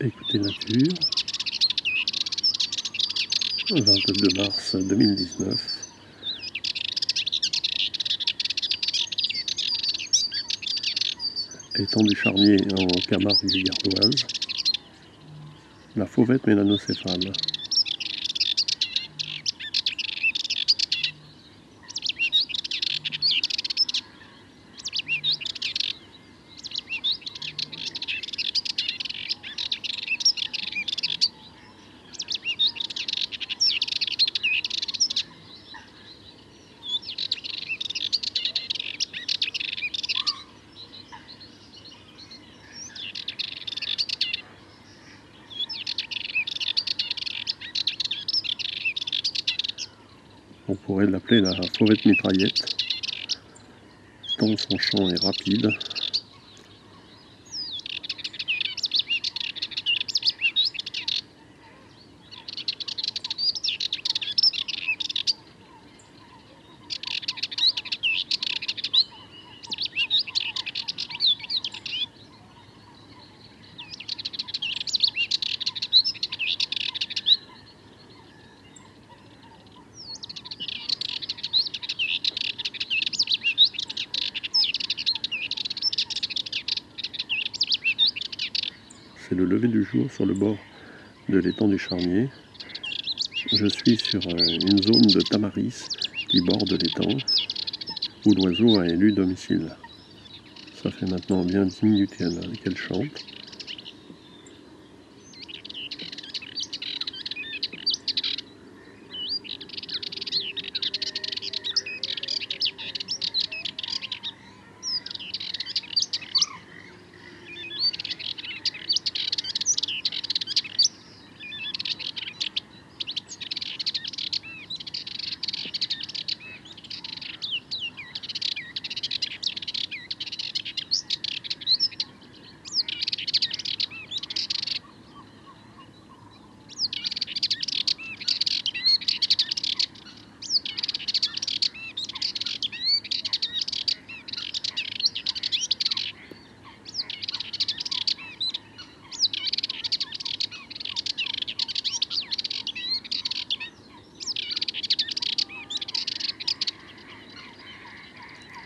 [0.00, 0.94] Écoutez Nature,
[3.70, 5.88] 22 mars 2019.
[11.80, 14.24] Étang du Charnier en Camargue gardoise,
[15.96, 17.32] la fauvette mélanocéphale.
[50.70, 52.76] On pourrait l'appeler la fauvette mitraillette,
[54.36, 55.72] tant son chant est rapide.
[89.28, 90.56] C'est le lever du jour sur le bord
[91.28, 92.28] de l'étang du Charnier.
[93.52, 95.84] Je suis sur euh, une zone de tamaris
[96.28, 97.16] qui borde l'étang
[98.24, 99.68] où l'oiseau a élu domicile.
[100.82, 103.37] Ça fait maintenant bien 10 minutes qu'elle chante.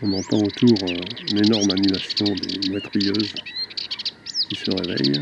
[0.05, 0.97] On entend autour euh,
[1.29, 3.37] une énorme animation des moitrieuses
[4.49, 5.21] qui se réveillent.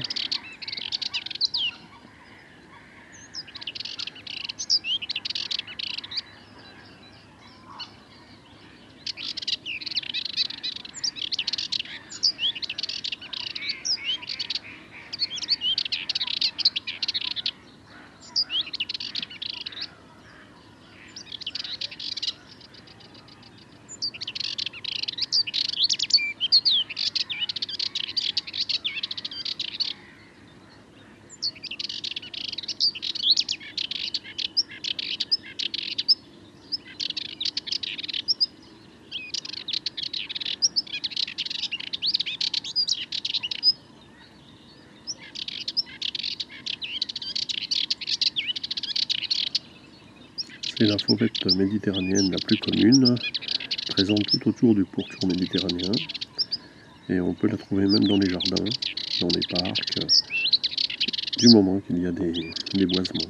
[50.82, 53.16] C'est la fauvette méditerranéenne la plus commune,
[53.90, 55.92] présente tout autour du pourtour méditerranéen.
[57.08, 58.66] Et on peut la trouver même dans les jardins,
[59.22, 60.00] dans les parcs,
[61.38, 62.34] du moment qu'il y a des,
[62.88, 63.28] boisements.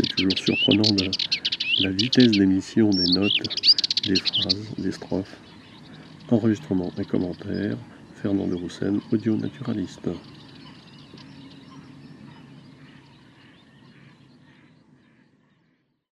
[0.00, 1.10] C'est toujours surprenant de
[1.80, 3.32] la vitesse d'émission des notes,
[4.04, 5.40] des phrases, des strophes.
[6.28, 7.76] Enregistrement et commentaires,
[8.14, 10.08] Fernand de Roussen, audio naturaliste.